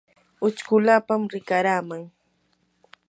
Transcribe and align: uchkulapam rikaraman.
uchkulapam 0.47 1.21
rikaraman. 1.31 2.03